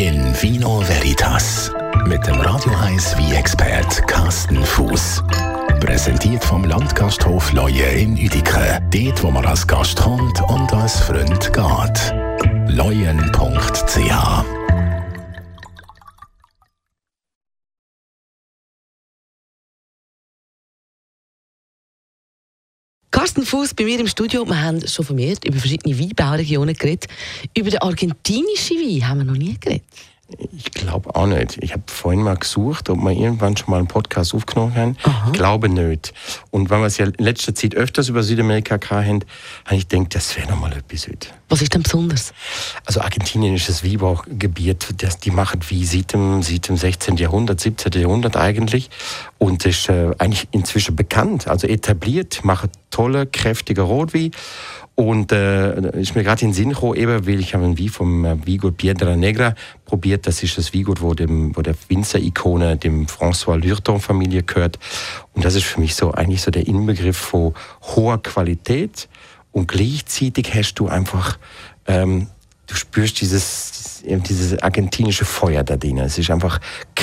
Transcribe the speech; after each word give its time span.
In 0.00 0.34
Vino 0.40 0.80
Veritas 0.80 1.70
mit 2.06 2.26
dem 2.26 2.40
Radio 2.40 2.72
1 2.72 3.18
wie 3.18 3.34
expert 3.34 4.08
Carsten 4.08 4.64
Fuß. 4.64 5.22
Präsentiert 5.78 6.42
vom 6.42 6.64
Landgasthof 6.64 7.52
Leue 7.52 7.82
in 7.82 8.14
Uedike. 8.14 8.80
Dort, 8.88 9.22
wo 9.22 9.30
man 9.30 9.44
als 9.44 9.66
Gast 9.66 10.00
kommt 10.00 10.40
und 10.48 10.72
als 10.72 11.00
Freund 11.00 11.52
geht. 11.52 12.14
Leuen.ch 12.74 14.59
Carsten 23.20 23.44
Fuß 23.44 23.74
bei 23.74 23.84
mir 23.84 24.00
im 24.00 24.06
Studio. 24.06 24.46
Wir 24.46 24.62
haben 24.62 24.80
schon 24.88 25.04
vermehrt 25.04 25.44
über 25.44 25.58
verschiedene 25.58 25.98
Weinbauregionen 25.98 26.74
geredet. 26.74 27.06
Über 27.54 27.68
den 27.68 27.82
argentinischen 27.82 28.78
Wein 28.78 29.06
haben 29.06 29.18
wir 29.18 29.24
noch 29.26 29.36
nie 29.36 29.58
geredet. 29.60 29.84
Auch 31.20 31.26
nicht. 31.26 31.58
Ich 31.60 31.72
habe 31.72 31.82
vorhin 31.84 32.22
mal 32.22 32.36
gesucht, 32.36 32.88
ob 32.88 32.98
wir 32.98 33.10
irgendwann 33.10 33.54
schon 33.54 33.70
mal 33.70 33.76
einen 33.76 33.88
Podcast 33.88 34.34
aufgenommen 34.34 34.74
haben. 34.74 34.96
Ich 35.26 35.32
glaube 35.34 35.68
nicht. 35.68 36.14
Und 36.50 36.70
weil 36.70 36.80
wir 36.80 36.86
es 36.86 36.96
ja 36.96 37.04
in 37.04 37.12
letzter 37.18 37.54
Zeit 37.54 37.74
öfters 37.74 38.08
über 38.08 38.22
Südamerika 38.22 38.78
haben, 38.90 39.20
habe 39.66 39.76
ich 39.76 39.86
gedacht, 39.86 40.14
das 40.14 40.34
wäre 40.38 40.48
noch 40.48 40.58
mal 40.58 40.72
etwas. 40.72 41.10
Was 41.50 41.60
ist 41.60 41.74
denn 41.74 41.82
besonders? 41.82 42.32
Also 42.86 43.02
Argentinien 43.02 43.54
ist 43.54 43.68
das 43.68 43.84
Weinbaugebiet, 43.84 44.94
das 45.02 45.18
die 45.18 45.30
machen 45.30 45.60
wie 45.68 45.84
seit 45.84 46.14
dem, 46.14 46.42
seit 46.42 46.68
dem 46.68 46.78
16. 46.78 47.18
Jahrhundert, 47.18 47.60
17. 47.60 48.00
Jahrhundert 48.00 48.38
eigentlich. 48.38 48.88
Und 49.36 49.66
ist 49.66 49.90
äh, 49.90 50.12
eigentlich 50.16 50.48
inzwischen 50.52 50.96
bekannt, 50.96 51.48
also 51.48 51.66
etabliert, 51.66 52.44
machen 52.44 52.70
tolle, 52.90 53.26
kräftige 53.26 53.82
Rotwein. 53.82 54.30
Und 55.00 55.32
äh, 55.32 55.98
ist 55.98 56.14
mir 56.14 56.22
gerade 56.22 56.44
in 56.44 56.52
Sinn 56.52 56.74
gekommen, 56.74 56.94
eben, 56.94 57.26
weil 57.26 57.40
ich 57.40 57.54
habe 57.54 57.64
ein 57.64 57.78
Wein 57.78 57.88
vom 57.88 58.22
äh, 58.26 58.36
Piedra 58.36 59.16
Negra 59.16 59.54
probiert. 59.86 60.26
Das 60.26 60.42
ist 60.42 60.58
das 60.58 60.74
Weingut, 60.74 61.00
wo, 61.00 61.14
dem, 61.14 61.56
wo 61.56 61.62
der 61.62 61.74
Winzer-Ikone 61.88 62.76
dem 62.76 63.06
François 63.06 63.56
Lurton-Familie 63.56 64.42
gehört. 64.42 64.78
Und 65.32 65.42
das 65.42 65.54
ist 65.54 65.64
für 65.64 65.80
mich 65.80 65.94
so 65.94 66.12
eigentlich 66.12 66.42
so 66.42 66.50
der 66.50 66.66
Inbegriff 66.66 67.16
von 67.16 67.54
hoher 67.80 68.22
Qualität. 68.22 69.08
Und 69.52 69.68
gleichzeitig 69.68 70.54
hast 70.54 70.74
du 70.74 70.88
einfach, 70.88 71.38
ähm, 71.86 72.26
du 72.66 72.74
spürst 72.74 73.22
dieses, 73.22 74.02
dieses 74.04 74.58
argentinische 74.62 75.24
Feuer 75.24 75.64
da 75.64 75.78
drin. 75.78 75.96
Es 75.96 76.18
ist 76.18 76.30
einfach 76.30 76.60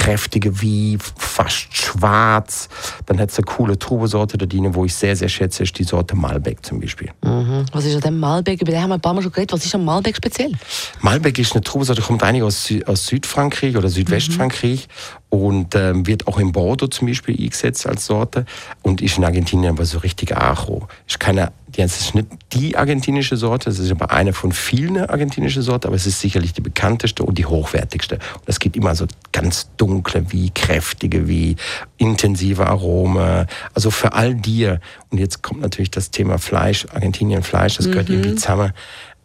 kräftige 0.08 0.62
wie 0.62 0.98
fast 1.18 1.76
schwarz. 1.76 2.70
Dann 3.08 3.20
hat 3.20 3.30
es 3.30 3.38
eine 3.38 3.46
coole 3.46 3.78
Trubesorte 3.78 4.38
da 4.38 4.46
drin, 4.46 4.74
wo 4.74 4.86
ich 4.86 4.94
sehr, 4.94 5.18
sehr 5.18 5.28
schätze, 5.28 5.64
ist 5.64 5.78
die 5.78 5.84
Sorte 5.84 6.16
Malbec 6.16 6.66
zum 6.66 6.80
Beispiel. 6.80 7.10
Mhm. 7.26 7.66
Was 7.74 7.84
ist 7.84 7.96
an 7.96 8.02
dem 8.02 8.20
Malbec? 8.20 8.62
Über 8.62 8.72
den 8.72 8.82
haben 8.82 8.90
wir 8.90 8.96
ein 8.96 9.02
paar 9.02 9.14
Mal 9.14 9.22
schon 9.22 9.34
geredet. 9.34 9.52
Was 9.52 9.66
ist 9.66 9.76
an 9.76 9.84
Malbec 9.84 10.16
speziell? 10.16 10.54
Malbec 11.02 11.38
ist 11.40 11.52
eine 11.54 11.62
Trubesorte, 11.62 12.02
kommt 12.02 12.24
eigentlich 12.24 12.44
aus, 12.44 12.64
Sü 12.64 12.82
aus 12.86 13.06
Südfrankreich 13.06 13.76
oder 13.76 13.90
Südwestfrankreich 13.90 14.88
und 15.30 15.76
ähm, 15.76 16.08
wird 16.08 16.28
auch 16.28 16.40
in 16.40 16.52
Bordeaux 16.52 16.88
zum 16.88 17.08
Beispiel 17.08 17.36
eingesetzt 17.40 17.86
als 17.86 18.06
Sorte 18.06 18.46
und 18.82 19.02
ist 19.02 19.18
in 19.18 19.26
Argentinien 19.26 19.74
aber 19.74 19.86
so 19.86 20.00
richtig 20.00 20.36
Acho. 20.36 20.88
Ist 21.06 21.20
keine, 21.20 21.52
die 21.68 21.82
ist 21.82 22.16
nicht 22.16 22.28
die 22.54 22.78
argentinische 22.78 23.36
Sorte, 23.36 23.70
es 23.70 23.80
ist 23.80 23.92
aber 23.92 24.12
eine 24.12 24.32
von 24.32 24.54
vielen 24.54 24.98
argentinischen 24.98 25.62
Sorten, 25.62 25.88
aber 25.88 25.98
es 25.98 26.08
ist 26.08 26.22
sicherlich 26.22 26.54
die 26.54 26.62
bekannteste 26.62 27.24
und 27.24 27.38
die 27.38 27.46
hochwertigste. 27.46 28.16
Und 28.16 28.48
es 28.48 28.60
gibt 28.60 28.78
immer 28.78 28.96
so 28.96 29.06
ganz 29.34 29.70
dunkle, 29.76 30.32
wie 30.32 30.50
kräftige, 30.52 31.28
wie 31.28 31.58
intensive 31.98 32.66
Aromen. 32.66 33.48
Also 33.74 33.92
für 33.92 34.14
all 34.14 34.34
die, 34.34 34.74
und 35.10 35.18
jetzt 35.18 35.44
kommt 35.44 35.62
natürlich 35.62 35.92
das 35.92 36.10
Thema 36.10 36.38
Fleisch, 36.38 36.86
Argentinien 36.94 37.44
Fleisch, 37.44 37.76
das 37.76 37.88
gehört 37.88 38.10
irgendwie 38.10 38.36
zusammen. 38.36 38.72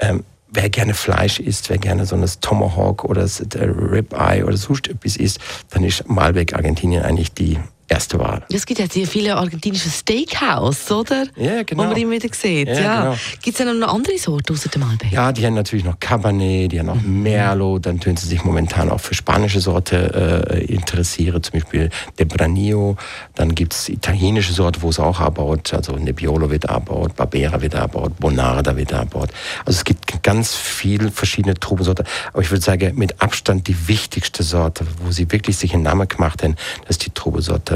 Ähm, 0.00 0.24
wer 0.52 0.68
gerne 0.68 0.94
Fleisch 0.94 1.40
isst, 1.40 1.70
wer 1.70 1.78
gerne 1.78 2.06
so 2.06 2.14
ein 2.14 2.24
Tomahawk 2.40 3.04
oder 3.04 3.22
das 3.22 3.42
Ribeye 3.54 4.44
oder 4.44 4.56
etwas 4.88 5.16
isst, 5.16 5.40
dann 5.70 5.82
ist 5.84 6.08
Malbec 6.08 6.54
Argentinien 6.54 7.02
eigentlich 7.02 7.32
die 7.32 7.58
erste 7.92 8.18
Wahl. 8.18 8.42
Es 8.50 8.64
gibt 8.66 8.80
ja 8.80 8.86
sehr 8.88 9.06
viele 9.06 9.36
argentinische 9.36 9.90
Steakhouse, 9.90 10.90
oder? 10.90 11.24
Ja, 11.36 11.62
genau. 11.62 11.84
Wo 11.84 11.86
man 11.88 11.96
immer 11.96 12.12
wieder 12.12 12.28
sieht. 12.32 12.68
Ja, 12.68 12.74
Ja, 12.74 13.02
genau. 13.02 13.16
Gibt 13.42 13.48
es 13.48 13.54
denn 13.64 13.66
noch 13.78 13.88
eine 13.88 13.88
andere 13.96 14.18
Sorte 14.18 14.52
außer 14.52 14.68
dem 14.70 14.80
Malbec? 14.80 15.12
Ja, 15.12 15.32
die 15.32 15.44
haben 15.46 15.54
natürlich 15.54 15.84
noch 15.84 15.98
Cabernet, 16.00 16.72
die 16.72 16.78
haben 16.80 16.86
noch 16.86 17.02
Merlot, 17.02 17.86
dann 17.86 18.00
tun 18.00 18.16
sie 18.16 18.26
sich 18.26 18.44
momentan 18.44 18.90
auch 18.90 19.00
für 19.00 19.14
spanische 19.14 19.60
Sorte 19.60 20.48
äh, 20.50 20.64
interessieren, 20.64 21.42
zum 21.42 21.52
Beispiel 21.60 21.90
Tempranillo. 22.16 22.96
Dann 23.34 23.54
gibt 23.54 23.74
es 23.74 23.88
italienische 23.88 24.52
Sorte, 24.52 24.82
wo 24.82 24.88
es 24.88 24.98
auch 24.98 25.20
abbaut, 25.20 25.72
also 25.74 25.96
Nebbiolo 25.96 26.50
wird 26.50 26.68
abbaut, 26.68 27.14
Barbera 27.16 27.60
wird 27.60 27.74
abbaut, 27.74 28.18
Bonarda 28.18 28.76
wird 28.76 28.92
abbaut. 28.92 29.30
Also 29.64 29.78
es 29.78 29.84
gibt 29.84 30.22
ganz 30.22 30.54
viele 30.54 31.10
verschiedene 31.10 31.54
Trubensorten. 31.54 32.06
Aber 32.32 32.42
ich 32.42 32.50
würde 32.50 32.64
sagen, 32.64 32.96
mit 32.96 33.20
Abstand 33.20 33.66
die 33.68 33.88
wichtigste 33.88 34.42
Sorte, 34.42 34.86
wo 35.02 35.10
sie 35.10 35.30
wirklich 35.30 35.56
sich 35.56 35.74
einen 35.74 35.82
Namen 35.82 36.08
gemacht 36.08 36.42
haben, 36.42 36.56
das 36.86 36.96
ist 36.96 37.06
die 37.06 37.10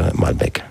Trubesorte 0.07 0.21
Malbec. 0.21 0.65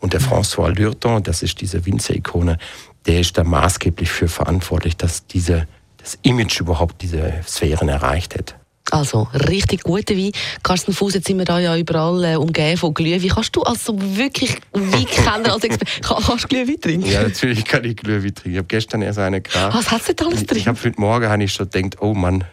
Und 0.00 0.12
der 0.12 0.20
François 0.20 0.68
Lurton, 0.68 1.22
das 1.22 1.42
ist 1.42 1.60
diese 1.60 1.84
Winzer-Ikone, 1.84 2.58
der 3.06 3.20
ist 3.20 3.36
da 3.36 3.44
maßgeblich 3.44 4.10
für 4.10 4.28
verantwortlich, 4.28 4.96
dass 4.96 5.26
diese, 5.26 5.66
das 5.96 6.18
Image 6.22 6.60
überhaupt 6.60 7.02
diese 7.02 7.32
Sphären 7.46 7.88
erreicht 7.88 8.36
hat. 8.36 8.57
Also, 8.90 9.28
richtig 9.34 9.82
guter 9.82 10.16
Wein. 10.16 10.32
Carsten 10.62 10.92
Fuß, 10.92 11.14
jetzt 11.14 11.26
sind 11.26 11.38
wir 11.38 11.44
da 11.44 11.58
ja 11.58 11.76
überall 11.76 12.24
äh, 12.24 12.36
umgeben 12.36 12.76
von 12.76 12.94
Glühwein. 12.94 13.28
Kannst 13.28 13.54
du 13.54 13.62
als 13.62 13.84
so 13.84 13.94
wirklich 13.98 14.56
Weinkenner, 14.72 15.52
als 15.52 15.64
Experte, 15.64 16.00
kann, 16.02 16.22
kannst 16.24 16.44
du 16.44 16.48
Glühwein 16.48 16.80
trinken? 16.80 17.10
Ja, 17.10 17.22
natürlich 17.22 17.64
kann 17.64 17.84
ich 17.84 17.96
Glühwein 17.96 18.34
trinken. 18.34 18.50
Ich 18.50 18.56
habe 18.58 18.68
gestern 18.68 19.02
erst 19.02 19.18
eine 19.18 19.40
gehabt. 19.40 19.74
Was 19.74 19.90
hat's 19.90 20.06
denn 20.06 20.26
alles 20.26 20.46
drin? 20.46 20.58
Ich 20.58 20.68
habe 20.68 20.78
heute 20.82 21.00
Morgen 21.00 21.28
habe 21.28 21.42
ich 21.42 21.52
schon 21.52 21.68
gedacht, 21.70 21.96
oh 22.00 22.14
Mann, 22.14 22.44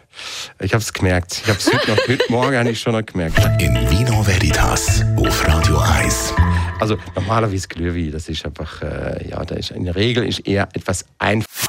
ich 0.60 0.72
habe 0.72 0.82
es 0.82 0.92
gemerkt. 0.92 1.42
Ich 1.42 1.48
habe 1.48 1.58
es 1.58 1.72
heute, 1.72 1.90
noch, 1.90 2.08
heute 2.08 2.24
Morgen 2.28 2.56
habe 2.56 2.70
ich 2.70 2.80
schon 2.80 2.92
noch 2.92 3.04
gemerkt. 3.04 3.38
In 3.60 3.74
Vino 3.90 4.26
Veritas 4.26 5.02
auf 5.16 5.46
Radio 5.46 5.78
1. 5.78 6.34
Also 6.80 6.98
normalerweise 7.14 7.68
Glühwein, 7.68 8.12
das 8.12 8.28
ist 8.28 8.44
einfach, 8.44 8.82
äh, 8.82 9.28
ja, 9.30 9.44
da 9.44 9.54
ist 9.54 9.70
in 9.70 9.84
der 9.84 9.96
Regel 9.96 10.26
ist 10.26 10.40
eher 10.46 10.68
etwas 10.74 11.04
einfach. 11.18 11.68